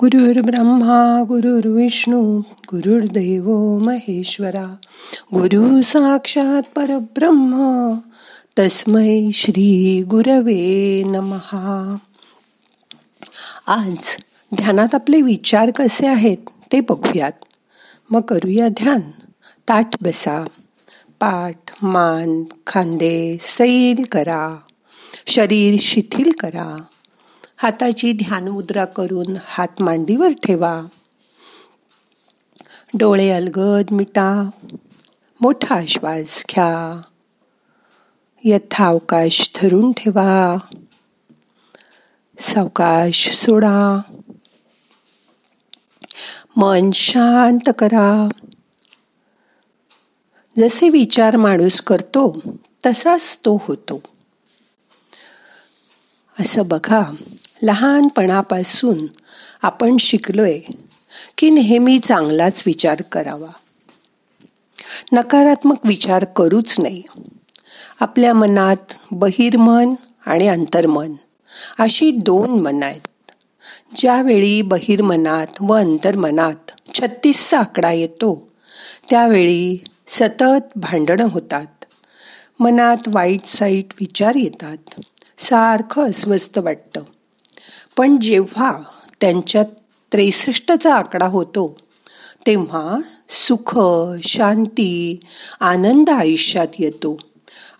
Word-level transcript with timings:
गुरुर् 0.00 0.46
ब्रह्मा 0.46 1.24
गुरुर्विष्णू 1.28 2.38
गुरुर्देव 2.40 3.78
महेश्वरा 3.78 4.76
गुरु 5.34 5.82
साक्षात 5.82 6.62
परब्रह्म 6.76 7.88
तस्मै 8.58 9.30
श्री 9.34 10.02
गुरवे 10.02 11.02
नमहा 11.06 11.96
आज 13.66 14.16
ध्यानात 14.54 14.94
आपले 14.94 15.20
विचार 15.20 15.70
कसे 15.70 16.06
आहेत 16.06 16.38
ते 16.72 16.80
बघूयात. 16.80 17.32
मग 18.10 18.20
करूया 18.20 18.68
ध्यान. 18.68 19.00
ताठ 19.68 20.02
बसा. 20.02 20.44
पाठ 21.20 21.72
मान 21.82 22.42
खांदे 22.66 23.36
सैल 23.40 24.04
करा. 24.12 24.58
शरीर 25.26 25.76
शिथिल 25.80 26.32
करा. 26.40 26.76
हाताची 27.62 28.12
ध्यान 28.12 28.48
मुद्रा 28.48 28.84
करून 28.84 29.36
हात 29.44 29.82
मांडीवर 29.82 30.28
ठेवा. 30.44 30.82
डोळे 32.94 33.30
अलगद 33.30 33.90
मिटा. 33.90 34.50
मोठा 35.40 35.80
श्वास 35.88 36.44
घ्या. 36.50 37.00
यथावकाश 38.44 39.50
धरून 39.54 39.92
ठेवा. 39.92 40.56
सावकाश 42.40 43.36
सोडा. 43.36 44.00
मन 46.56 46.90
शांत 46.90 47.70
करा. 47.78 48.28
जसे 50.58 50.88
विचार 50.88 51.36
माणूस 51.36 51.80
करतो 51.80 52.40
तसाच 52.86 53.38
तो 53.38 53.62
होतो. 53.64 54.02
असं 56.40 56.62
बघा. 56.66 57.02
लहानपणापासून 57.62 59.06
आपण 59.62 59.96
शिकलोय 59.96 60.60
की 61.38 61.50
नेहमी 61.50 61.98
चांगलाच 61.98 62.62
विचार 62.66 63.02
करावा. 63.02 63.48
नकारात्मक 65.12 65.76
विचार 65.84 66.24
करूच 66.24 66.80
नाही. 66.80 67.02
आपल्या 68.00 68.34
मनात 68.34 68.92
बहिर्मन 69.10 69.94
आणि 70.26 70.48
अंतर्मन 70.48 71.12
अशी 71.78 72.10
दोन 72.10 72.50
मन 72.50 72.82
आहेत. 72.82 73.32
ज्यावेळी 73.96 74.62
बहिर्मनात 74.62 75.46
व 75.60 75.74
अंतर्मनात 75.74 76.70
छत्तीसचा 76.94 77.58
आकडा 77.58 77.92
येतो 77.92 78.48
त्यावेळी 79.10 79.84
सतत 80.08 80.78
भांडणं 80.78 81.28
होतात. 81.30 81.84
मनात 82.60 82.96
वाईट 83.06 83.44
साईट 83.44 83.86
विचार 84.00 84.34
येतात. 84.34 85.00
सारखं 85.38 86.02
अस्वस्थ 86.02 86.58
वाटतं. 86.58 87.00
पण 87.96 88.20
जेव्हा 88.20 88.78
त्यांच्यात 89.20 89.64
त्रेसष्टचा 90.12 90.94
आकडा 90.94 91.26
होतो 91.26 91.76
तेव्हा 92.46 93.00
सुख 93.28 93.80
शांती 94.24 95.20
आनंद 95.60 96.10
आयुष्यात 96.10 96.66
येतो. 96.78 97.16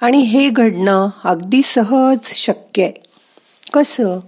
आणि 0.00 0.18
हे 0.18 0.48
घडणं 0.48 1.08
अगदी 1.24 1.62
सहज 1.62 2.18
शक्य 2.24 2.82
आहे. 2.82 3.02
कसं? 3.72 4.18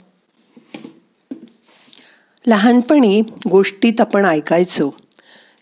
लहानपणी 2.46 3.22
गोष्टीत 3.50 4.00
आपण 4.00 4.24
ऐकायचो 4.24 4.94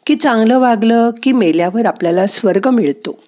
की 0.07 0.17
चांगलं 0.17 0.59
वागलं 0.59 1.11
की 1.23 1.33
मेल्यावर 1.33 1.87
आपल्याला 1.87 2.27
स्वर्ग 2.27 2.69
मिळतो. 2.69 3.23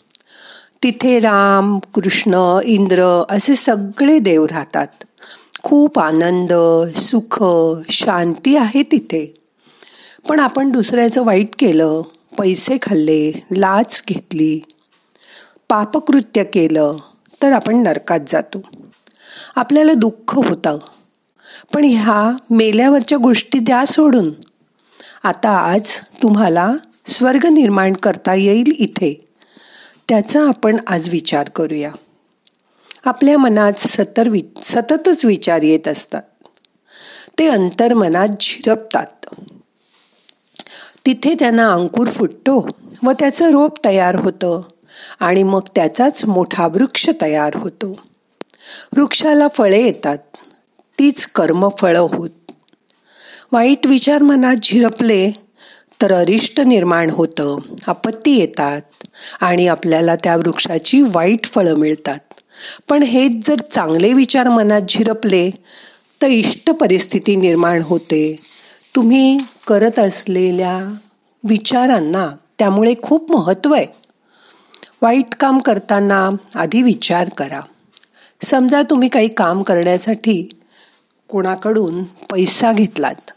तिथे 0.83 1.21
राम 1.21 1.79
कृष्ण 1.79 2.59
इंद्र 2.65 3.23
असे 3.29 3.57
सगळे 3.57 4.19
देव 4.19 4.47
राहतात. 4.47 4.87
खूप 5.65 5.99
आनंद 5.99 6.53
सुख 6.99 7.45
शांती 7.91 8.57
आहे 8.57 8.83
तिथे. 8.83 9.35
पण 10.29 10.41
आपण 10.41 10.71
दुसऱ्याचं 10.71 11.25
वाईट 11.25 11.49
केलं 11.59 12.03
पैसे 12.39 12.79
खाल्ले 12.83 13.33
लाच 13.51 14.03
घेतली 14.09 14.61
पापकृत्य 15.69 16.45
केलं 16.45 16.97
तर 17.43 17.53
आपण 17.53 17.83
नरकात 17.83 18.21
जातो. 18.29 18.63
आपल्याला 19.57 19.93
दुःख 19.93 20.35
होतं. 20.35 20.79
पण 21.75 21.85
ह्या 21.85 22.37
मेल्यावरच्या 22.51 23.19
गोष्टी 23.19 23.59
द्या 23.59 23.85
सोडून. 23.87 24.31
आता 25.25 25.51
आज 25.51 25.97
तुम्हाला 26.23 26.75
स्वर्ग 27.07 27.47
निर्माण 27.47 27.93
करता 27.93 28.35
येईल 28.35 28.77
इथे. 28.79 29.29
त्याचा 30.09 30.49
आपण 30.49 30.77
आज 30.87 31.09
विचार 31.09 31.49
करूया. 31.49 31.93
आपल्या 33.05 33.39
मनात 33.39 33.73
सतर 33.79 34.29
वि 34.29 34.43
सततच 34.63 35.25
विचार 35.25 35.63
येत 35.63 35.89
असतात. 35.89 36.23
ते 37.39 37.49
अंतर्मनात 37.49 38.29
झिरपतात. 38.29 39.41
तिथे 41.07 41.35
त्यांना 41.35 41.73
अंकुर 41.73 42.11
फुटतो 42.11 42.69
व 43.03 43.11
त्याचं 43.13 43.51
रोप 43.51 43.85
तयार 43.85 44.15
होतं 44.15 44.61
आणि 45.21 45.43
मग 45.43 45.61
त्याचाच 45.75 46.25
मोठा 46.25 46.67
वृक्ष 46.67 47.11
तयार 47.21 47.57
होतो. 47.57 48.01
वृक्षाला 48.97 49.49
फळे 49.49 49.83
येतात. 49.83 50.19
तीच 50.99 51.27
कर्मफळं 51.27 51.99
होत. 51.99 52.31
वाईट 53.53 53.87
विचार 53.87 54.23
मनात 54.23 54.57
झिरपले 54.63 55.31
तर 56.03 56.13
अरिष्ट 56.13 56.61
निर्माण 56.61 57.11
होतं 57.11 57.59
आपत्ती 57.87 58.39
येतात 58.39 58.83
आणि 59.41 59.67
आपल्याला 59.67 60.17
त्या 60.17 60.37
वृक्षाची 60.37 61.03
वाईट 61.03 61.45
फळं 61.45 61.75
मिळतात. 61.75 62.24
पण 62.89 63.03
हेच 63.03 63.47
जर 63.47 63.61
चांगले 63.73 64.13
विचार 64.13 64.49
मनात 64.49 64.83
झिरपले 64.89 65.51
तर 66.23 66.27
इष्ट 66.27 66.71
परिस्थिती 66.71 67.37
निर्माण 67.37 67.83
होते. 67.83 68.37
तुम्ही 68.97 69.39
करत 69.67 69.99
असलेल्या 69.99 70.79
विचारांना 71.45 72.29
त्यामुळे 72.59 72.95
खूप 73.03 73.33
महत्त्व 73.33 73.75
आहे. 73.75 73.87
वाईट 75.03 75.35
काम 75.35 75.59
करताना 75.59 76.29
आधी 76.55 76.83
विचार 76.83 77.29
करा. 77.29 77.61
समजा 78.43 78.83
तुम्ही 78.83 79.09
काही 79.09 79.29
काम 79.29 79.63
करण्यासाठी 79.63 80.49
कोणाकडून 81.29 82.03
पैसा 82.03 82.73
घेतलात 82.73 83.31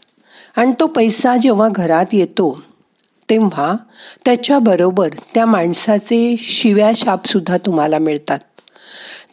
आणि 0.56 0.72
तो 0.80 0.86
पैसा 0.86 1.36
जेव्हा 1.36 1.68
घरात 1.68 2.06
येतो 2.12 2.62
तेव्हा 3.30 3.76
त्याच्याबरोबर 4.24 5.08
त्या 5.34 5.46
माणसाचे 5.46 6.36
शिव्या 6.38 6.90
शापसुद्धा 6.96 7.56
तुम्हाला 7.56 7.98
मिळतात. 7.98 8.38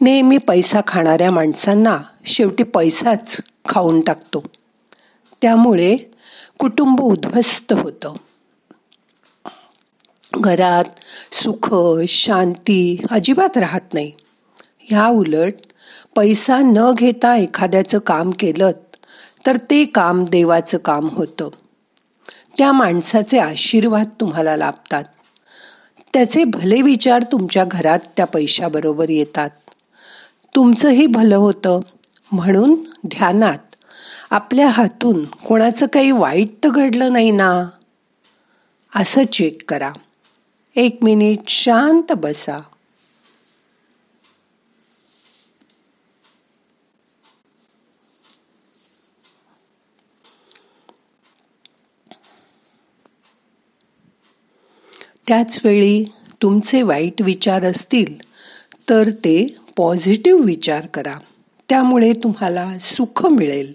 नेहमी 0.00 0.38
पैसा 0.38 0.80
खाणाऱ्या 0.86 1.30
माणसांना 1.30 1.98
शेवटी 2.26 2.62
पैसाच 2.62 3.40
खाऊन 3.68 4.00
टाकतो. 4.00 4.44
त्यामुळे 5.42 5.96
कुटुंब 6.58 7.00
उद्ध्वस्त 7.00 7.72
होतं. 7.72 8.14
घरात 10.34 10.84
सुख 11.34 11.74
शांती 12.08 13.02
अजिबात 13.10 13.58
राहत 13.58 13.94
नाही. 13.94 14.12
ह्या 14.78 15.06
उलट 15.06 15.52
पैसा 16.16 16.58
न 16.58 16.92
घेता 16.98 17.36
एखाद्याचं 17.36 17.98
काम 17.98 18.30
केलं 18.30 18.70
तर 19.46 19.56
ते 19.56 19.84
काम 19.84 20.24
देवाचं 20.24 20.78
काम 20.78 21.08
होतं. 21.08 21.48
त्या 22.58 22.72
माणसाचे 22.72 23.38
आशीर्वाद 23.38 24.08
तुम्हाला 24.20 24.56
लाभतात. 24.56 25.04
त्याचे 26.16 26.44
भले 26.44 26.82
विचार 26.82 27.22
तुमच्या 27.32 27.64
घरात 27.64 27.98
त्या 28.16 28.26
पैशाबरोबर 28.26 29.10
येतात. 29.10 29.50
तुमचंही 30.54 31.06
भलं 31.06 31.36
होतं. 31.36 31.80
म्हणून 32.32 32.74
ध्यानात. 33.06 33.58
आपल्या 34.30 34.68
हातून 34.68 35.24
कोणाचं 35.24 35.86
काही 35.86 36.10
वाईट 36.10 36.48
तर 36.64 36.68
घडलं 36.68 37.12
नाही 37.12 37.30
ना? 37.30 37.68
असं 38.96 39.24
चेक 39.24 39.70
करा. 39.70 39.92
एक 40.76 40.98
मिनिट 41.02 41.38
शांत 41.48 42.12
बसा. 42.12 42.62
त्याच 55.28 55.60
वेळी 55.64 56.04
तुमचे 56.42 56.82
वाईट 56.82 57.22
विचार 57.22 57.64
असतील 57.64 58.18
तर 58.90 59.10
ते 59.10 59.56
पॉझिटिव्ह 59.76 60.44
विचार 60.44 60.86
करा. 60.86 61.14
त्यामुळे 61.68 62.12
तुम्हाला 62.12 62.78
सुख 62.80 63.26
मिळेल. 63.26 63.72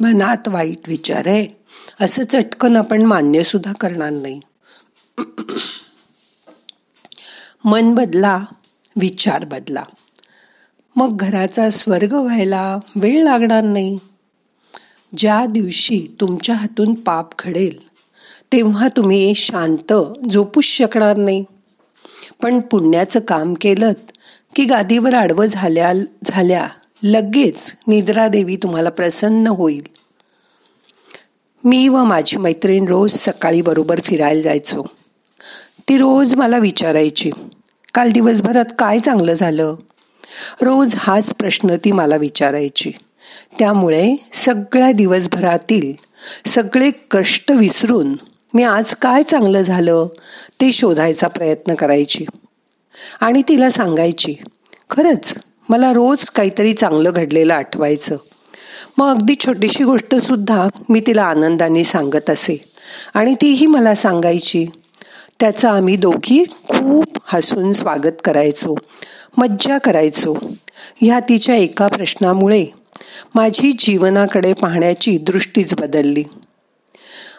मनात 0.00 0.48
वाईट 0.48 0.88
विचार 0.88 1.22
आहे. 1.26 1.46
असं 2.00 2.24
चटकन 2.24 2.76
आपण 2.76 3.02
मान्य 3.02 3.42
सुद्धा 3.42 3.72
करणार 3.72 4.10
नाही. 4.10 4.40
मन 7.64 7.94
बदला 7.94 8.44
विचार 8.96 9.44
बदला. 9.44 9.82
मग 10.96 11.16
घराचा 11.16 11.70
स्वर्ग 11.70 12.12
व्हायला 12.12 12.78
वेळ 12.96 13.22
लागणार 13.22 13.62
नाही. 13.62 13.98
ज्या 15.16 15.46
दिवशी 15.46 16.06
तुमच्या 16.20 16.54
हातून 16.54 16.94
पाप 16.94 17.28
घडेल 17.38 17.88
तेव्हा 18.52 18.88
तुम्ही 18.88 19.34
शांत 19.34 19.92
झोपूच 20.30 20.64
शकणार 20.64 21.16
नाही. 21.16 21.44
पण 22.42 22.60
पुण्याचं 22.60 23.20
काम 23.20 23.54
केलं 23.60 23.92
की 24.54 24.64
गादीवर 24.64 25.14
आडवं 25.14 25.46
झाल्या 25.46 25.92
झाल्या 26.24 26.68
लगेच 27.02 27.74
निद्रादेवी 27.86 28.56
तुम्हाला 28.56 28.90
प्रसन्न 28.90 29.46
होईल. 29.46 29.86
मी 31.64 31.88
व 31.88 32.04
माझी 32.04 32.36
मैत्रीण 32.36 32.86
रोज 32.88 33.14
सकाळी 33.14 33.62
बरोबर 33.62 34.00
फिरायला 34.04 34.42
जायचो. 34.42 34.82
ती 35.88 35.98
रोज 35.98 36.34
मला 36.34 36.58
विचारायची 36.58 37.30
काल 37.94 38.10
दिवसभरात 38.10 38.64
काय 38.78 38.98
चांगलं 38.98 39.34
झालं? 39.34 39.74
रोज 40.60 40.94
हाच 40.98 41.32
प्रश्न 41.34 41.76
ती 41.84 41.92
मला 41.92 42.16
विचारायची. 42.16 42.92
त्यामुळे 43.58 44.16
सगळ्या 44.34 44.92
दिवसभरातील 44.92 45.92
सगळे 46.46 46.90
कष्ट 47.10 47.52
विसरून 47.52 48.16
मी 48.54 48.62
आज 48.62 48.94
काय 48.94 49.22
चांगलं 49.22 49.62
झालं 49.62 50.06
ते 50.60 50.72
शोधायचा 50.72 51.28
प्रयत्न 51.28 51.74
करायची. 51.74 52.26
आणि 53.20 53.42
तिला 53.48 53.70
सांगायची 53.70 54.34
खरंच 54.90 55.34
मला 55.68 55.92
रोज 55.92 56.24
काहीतरी 56.24 56.74
चांगलं 56.74 57.10
घडलेलं 57.14 57.54
आठवायचं. 57.54 58.16
मग 58.98 59.10
अगदी 59.10 59.34
छोटीशी 59.40 59.84
गोष्ट 59.84 60.14
सुद्धा 60.14 60.68
मी 60.88 61.00
तिला 61.00 61.22
आनंदाने 61.22 61.84
सांगत 61.84 62.30
असे. 62.30 62.64
आणि 63.14 63.34
तीही 63.34 63.66
मला 63.66 63.94
सांगायची. 63.94 64.66
त्याचं 65.40 65.68
आम्ही 65.68 65.96
दोघी 65.96 66.44
खूप 66.44 67.18
हसून 67.24 67.72
स्वागत 67.72 68.12
करायचो. 68.24 68.74
मज्जा 69.36 69.78
करायचो. 69.78 70.38
ह्या 71.00 71.20
तिच्या 71.20 71.54
एका 71.54 71.86
प्रश्नामुळे 71.86 72.66
माझी 73.34 73.72
जीवनाकडे 73.78 74.52
पाहण्याची 74.52 75.18
दृष्टीच 75.18 75.74
बदलली. 75.74 76.24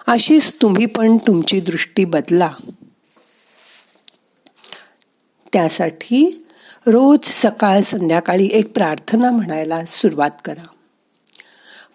अशीच 0.07 0.55
तुम्ही 0.61 0.85
पण 0.85 1.17
तुमची 1.17 1.59
दृष्टी 1.59 2.05
बदला. 2.05 2.49
त्यासाठी 5.53 6.45
रोज 6.87 7.19
सकाळ 7.23 7.81
संध्याकाळी 7.81 8.49
एक 8.51 8.73
प्रार्थना 8.73 9.31
म्हणायला 9.31 9.85
सुरुवात 9.85 10.31
करा. 10.45 10.67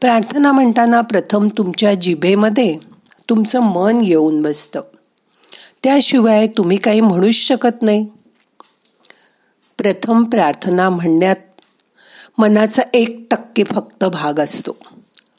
प्रार्थना 0.01 0.53
म्हणताना 0.53 1.01
प्रथम 1.01 1.49
तुमच्या 1.59 1.95
जिभेमध्ये 1.95 2.79
तुमचं 3.29 3.61
मन 3.61 4.01
येऊन 4.05 4.43
बसतं. 4.43 4.81
त्याशिवाय 5.83 6.47
तुम्ही 6.47 6.77
काही 6.77 7.01
म्हणूच 7.01 7.35
शकत 7.35 7.83
नाही. 7.83 8.07
प्रथम 9.79 10.25
प्रार्थना 10.25 10.91
म्हणण्यात 10.91 11.37
मनाचा 12.39 12.83
एक 12.95 13.27
टक्के 13.31 13.65
फक्त 13.65 14.05
भाग 14.05 14.39
असतो. 14.39 14.77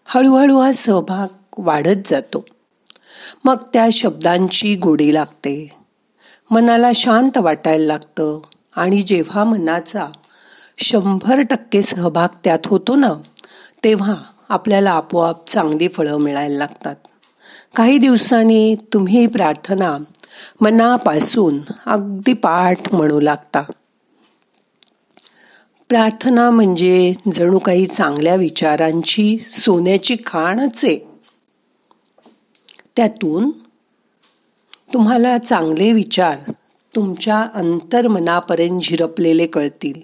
हळूहळू 0.06 0.60
हा 0.60 0.72
सहभाग 0.72 1.28
वाढत 1.58 2.08
जातो. 2.08 2.46
मग 3.44 3.58
त्या 3.74 3.88
शब्दांची 3.92 4.76
गोडी 4.76 5.14
लागते. 5.14 5.74
मनाला 6.52 6.92
शांत 6.96 7.38
वाटायला 7.38 7.86
लागतं. 7.86 8.42
आणि 8.76 9.02
जेव्हा 9.02 9.44
मनाचा 9.44 10.08
शंभर 10.78 11.42
टक्के 11.42 11.82
सहभाग 11.82 12.28
त्यात 12.44 12.60
होतो 12.66 12.96
ना 12.96 13.14
तेव्हा 13.84 14.16
आपल्याला 14.50 14.92
आपोआप 14.92 15.50
चांगली 15.50 15.88
फळं 15.88 16.18
मिळायला 16.18 16.58
लागतात. 16.58 16.96
काही 17.76 17.98
दिवसांनी 17.98 18.76
तुम्ही 18.94 19.28
प्रार्थना 19.28 19.98
मनापासून 20.62 21.60
अगदी 21.86 22.34
पाठ 22.34 22.94
म्हणू 22.94 23.20
लागता. 23.20 23.64
प्रार्थना 25.90 26.50
म्हणजे 26.50 27.14
जणू 27.34 27.60
काही 27.60 27.86
चांगल्या 27.86 28.36
विचारांची 28.36 29.38
सोन्याची 29.52 30.16
खाणच 30.26 30.86
आहे. 30.86 31.00
त्यातून 32.96 33.52
तुम्हाला 34.94 35.38
चांगले 35.38 35.92
विचार 35.92 36.52
तुमच्या 36.96 37.48
अंतर्मनापर्यंत 37.54 38.80
झिरपलेले 38.80 39.48
कळतील. 39.48 40.02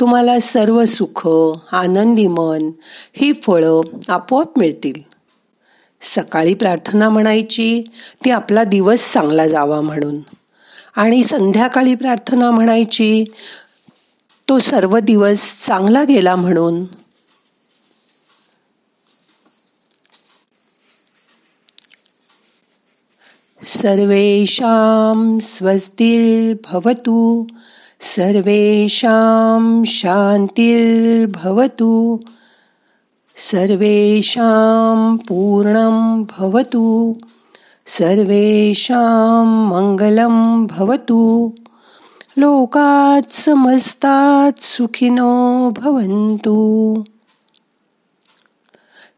तुम्हाला 0.00 0.38
सर्व 0.38 0.84
सुख 0.84 1.28
आनंदी 1.72 2.26
मन 2.26 2.70
ही 3.12 3.32
फळं 3.32 3.80
आपोआप 4.08 4.58
मिळतील. 4.58 5.10
सकाळी 6.02 6.54
प्रार्थना 6.54 7.08
म्हणायची 7.08 7.82
ती 8.24 8.30
आपला 8.30 8.64
दिवस 8.64 9.12
चांगला 9.12 9.48
जावा 9.48 9.80
म्हणून. 9.80 10.18
आणि 10.96 11.24
संध्याकाळी 11.24 11.94
प्रार्थना 11.94 12.50
म्हणायची 12.50 13.24
तो 14.48 14.58
सर्व 14.58 14.98
दिवस 14.98 15.66
चांगला 15.66 16.04
गेला 16.04 16.36
म्हणून. 16.36 16.84
सर्वेषां 23.66 25.38
स्वस्तिर्भवतु 25.38 27.46
सर्वेषां 28.00 29.84
शान्तिर्भवतु 29.84 32.18
सर्वेषां 33.36 35.16
पूर्णं 35.16 36.22
भवतु 36.22 37.14
सर्वेषां 37.86 39.46
मङ्गलं 39.46 40.66
भवतु। 40.66 41.52
लोकात् 42.38 43.32
समस्तात् 43.32 44.62
सुखिनो 44.62 45.70
भवन्तु। 45.70 47.04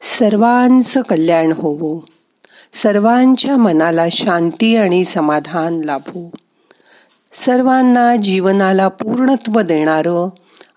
सर्वांचं 0.02 1.02
कल्याण 1.02 1.52
होवो। 1.52 2.04
सर्वांच्या 2.74 3.56
मनाला 3.56 4.04
शांती 4.12 4.76
आणि 4.76 5.04
समाधान 5.04 5.80
लाभो. 5.80 6.30
सर्वांना 7.32 8.16
जीवनाला 8.16 8.88
पूर्णत्व 8.88 9.60
देणारं 9.60 10.28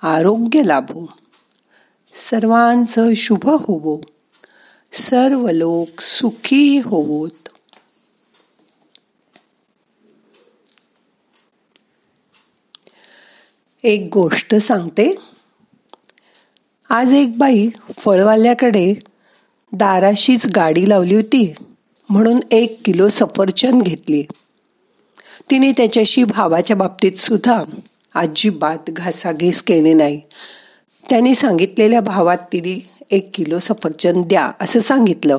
आरोग्य 0.02 0.64
लाभो. 0.64 1.06
सर्वांचं 2.30 3.14
शुभ 3.14 3.50
होवो. 3.50 4.02
सर्व 4.94 5.50
लोक 5.50 6.02
सुखी 6.02 6.80
होवोत. 6.86 7.50
एक 13.84 14.10
गोष्ट 14.14 14.56
सांगते. 14.56 15.16
आज 16.90 17.14
एक 17.14 17.38
बाई 17.38 17.70
फळवाल्याकडे 17.98 18.94
दाराशीच 19.72 20.48
गाडी 20.56 20.90
लावली 20.90 21.16
होती. 21.16 21.54
म्हणून 22.10 22.40
एक 22.52 22.82
किलो 22.86 23.10
सफरचंद 23.10 23.84
घेतली. 23.84 24.24
तिने 25.52 25.72
त्याच्याशी 25.72 26.24
भावाच्या 26.24 26.76
बाबतीत 26.76 27.12
सुद्धा 27.12 27.64
अजिबात 28.16 28.90
घासाघीस 28.90 29.62
केली 29.62 29.94
नाही. 29.94 30.22
त्यांनी 31.10 31.36
सांगितलेल्या 31.36 32.02
भावात 32.02 32.38
तिने 32.38 32.90
एक 33.12 33.30
किलो 33.34 33.60
सफरचंद 33.60 34.26
द्या 34.26 34.52
असं 34.62 34.80
सांगितलं. 34.80 35.38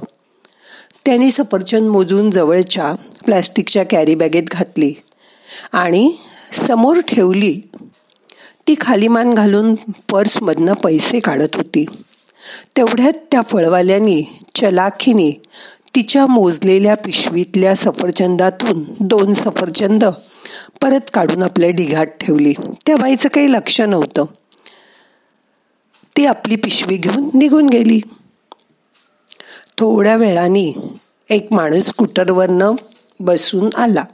त्यांनी 1.04 1.30
सफरचंद 1.30 1.88
मोजून 1.90 2.30
जवळच्या 2.30 2.94
प्लॅस्टिकच्या 3.24 3.84
कॅरी 3.90 4.14
बॅगेत 4.14 4.42
घातली 4.42 4.94
आणि 5.72 6.12
समोर 6.52 7.00
ठेवली. 7.00 7.60
ती 8.68 8.74
खालीमान 8.80 9.34
घालून 9.34 9.74
पर्समधनं 10.10 10.72
पैसे 10.72 11.20
काढत 11.20 11.56
होती. 11.56 11.84
तेवढ्यात 12.76 13.12
त्या 13.30 13.42
फळवाल्यांनी 13.42 14.22
चलाखीने 14.54 15.42
तिच्या 15.96 16.26
मोजलेल्या 16.26 16.96
पिशवीतल्या 16.96 17.74
सफरचंदातून 17.74 18.84
दोन 19.00 19.32
सफरचंद 19.32 20.04
परत 20.82 21.00
काढून 21.14 21.42
आपल्या 21.42 21.70
ढिगात 21.70 22.06
ठेवली. 22.06 22.52
त्या 22.86 22.96
बाईचं 22.96 23.28
काही 23.28 23.52
लक्ष 23.52 23.80
नव्हतं. 23.80 24.24
ती 26.16 26.26
आपली 26.26 26.56
पिशवी 26.56 26.96
घेऊन 26.96 27.30
निघून 27.34 27.66
गेली. 27.66 28.00
थोड्या 29.78 30.16
वेळाने 30.16 30.90
एक 31.30 31.48
माणूस 31.50 31.84
स्कूटरवरनं 31.84 32.72
बसून 33.20 33.68
आला. 33.76 34.04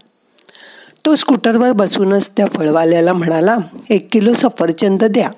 तो 1.07 1.15
स्कूटरवर 1.15 1.73
बसूनच 1.73 2.31
त्या 2.37 2.47
फळवाल्याला 2.47 3.13
म्हणाला 3.13 3.57
एक 3.91 4.09
किलो 4.13 4.35
सफरचंद 4.35 5.05
द्या. 5.05 5.31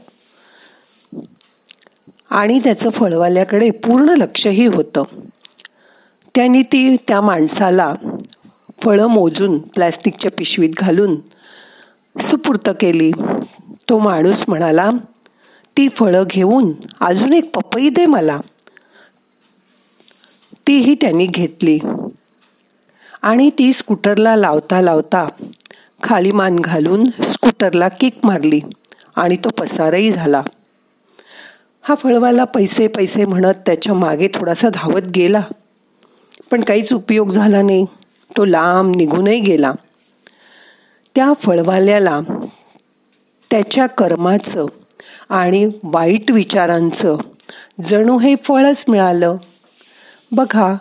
आणि 2.30 2.60
त्याचं 2.64 2.90
फळवाल्याकडे 2.90 3.70
पूर्ण 3.70 4.08
लक्षही 4.08 4.66
होतं. 4.66 5.02
त्यांनी 6.34 6.62
ती 6.62 6.96
त्या 6.96 7.20
माणसाला 7.20 7.94
फळं 8.82 9.06
मोजून 9.06 9.58
प्लॅस्टिकच्या 9.58 10.30
पिशवीत 10.30 10.70
घालून 10.78 11.16
सुपूर्त 12.20 12.70
केली. 12.80 13.10
तो 13.88 13.98
माणूस 13.98 14.44
म्हणाला 14.48 14.90
ती 15.76 15.88
फळं 15.88 16.24
घेऊन 16.30 16.72
अजून 17.00 17.32
एक 17.32 17.56
पपई 17.56 17.88
दे 17.88 18.06
मला. 18.06 18.40
तीही 20.66 20.94
त्यांनी 20.94 21.26
घेतली. 21.26 21.78
आणि 23.22 23.50
ती 23.50 23.72
स्कूटरला 23.72 24.36
लावता 24.36 24.80
लावता 24.80 25.28
खाली 26.02 26.30
मान 26.30 26.56
घालून 26.56 27.04
स्कूटरला 27.04 27.88
किक 27.88 28.14
मारली 28.24 28.60
आणि 29.16 29.36
तो 29.36 29.48
पसारही 29.48 30.12
झाला. 30.12 30.42
हा 31.82 31.94
फळवाला 31.94 32.44
पैसे 32.44 32.88
पैसे 32.88 33.24
म्हणत 33.24 33.54
त्याच्यामागे 33.66 34.28
थोडासा 34.34 34.68
धावत 34.74 35.02
गेला. 35.14 35.40
पण 36.50 36.60
काहीच 36.60 36.92
उपयोग 36.92 37.30
झाला 37.30 37.62
नाही. 37.62 37.84
तो 38.36 38.44
लांब 38.44 38.96
निघूनही 38.96 39.40
गेला. 39.40 39.72
त्या 41.14 41.32
फळवाल्याला 41.32 42.20
त्याच्या 43.50 43.86
कर्माचं 43.86 44.66
आणि 45.28 45.70
वाईट 45.82 46.30
विचारांचं 46.30 47.16
जणू 47.84 48.18
हे 48.18 48.36
फळच 48.36 48.84
मिळालं. 48.88 49.36
बघा 50.32 50.74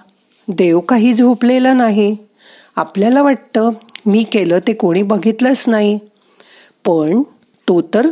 देव 0.47 0.79
काही 0.79 1.13
झोपलेलं 1.13 1.77
नाही. 1.77 2.17
आपल्याला 2.75 3.21
वाटतं 3.21 3.69
मी 4.05 4.23
केलं 4.23 4.59
ते 4.59 4.73
कोणी 4.73 5.03
बघितलंच 5.03 5.63
नाही. 5.67 5.99
पण 6.85 7.21
तो 7.67 7.81
तर 7.81 8.07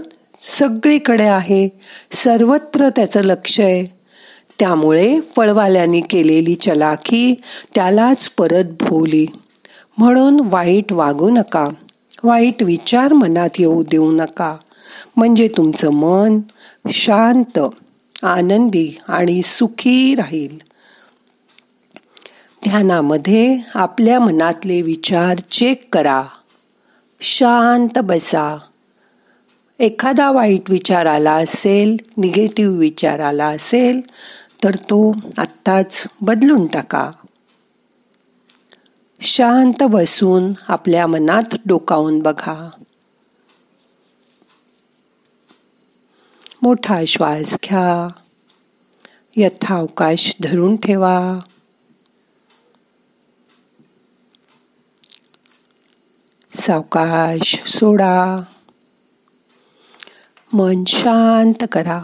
सगळीकडे 0.60 1.24
आहे. 1.24 1.70
सर्वत्र 2.12 2.90
त्याचं 2.90 3.22
लक्ष 3.22 3.60
आहे. 3.60 4.01
त्यामुळे 4.62 5.20
फळवाल्यांनी 5.36 6.02
केलेली 6.02 6.56
चलाखी 6.56 7.42
त्यालाच 7.76 8.30
परत 8.30 8.66
भोवली. 8.80 9.26
म्हणून 9.98 10.40
वाईट 10.44 10.94
वागू 10.94 11.30
नका. 11.30 11.70
वाईट 12.24 12.64
विचार 12.64 13.14
मनात 13.14 13.50
येऊ 13.60 13.84
देऊ 13.84 14.12
नका. 14.12 14.58
म्हणजे 15.16 15.48
तुमचं 15.48 15.90
मन 15.90 16.40
शांत 16.92 17.60
आनंदी 18.24 18.98
आणि 19.08 19.42
सुखी 19.42 20.16
राहील. 20.16 20.58
ध्यानामध्ये 22.64 23.58
आपल्या 23.76 24.20
मनातले 24.20 24.82
विचार 24.82 25.40
चेक 25.40 25.88
करा. 25.94 26.24
शांत 27.22 28.00
बसा. 28.00 28.58
एखादा 29.80 30.32
वाईट 30.32 30.72
विचार 30.72 31.06
आला 31.06 31.34
असेल 31.34 31.98
निगेटिव्ह 32.18 32.78
विचार 32.78 33.20
आला 33.20 33.46
असेल 33.46 34.02
तर 34.64 34.76
तो 34.76 35.12
आत्ताच 35.38 36.08
बदलून 36.22 36.68
टाका. 36.68 37.12
शांत 39.22 39.84
बसून 39.84 40.54
आपल्या 40.68 41.08
मनात 41.08 41.56
डोकावून 41.66 42.20
बघा. 42.20 42.70
मोठा 46.62 47.06
श्वास 47.08 47.54
घ्या. 47.54 48.08
यथावकाश 49.36 50.36
धरून 50.44 50.76
ठेवा. 50.76 51.40
सावकाश 56.56 57.64
सोडा. 57.64 58.38
मन 60.54 60.84
शांत 60.88 61.64
करा. 61.72 62.04